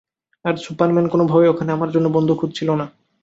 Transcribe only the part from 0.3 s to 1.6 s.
আর Superman কোনোভাবেই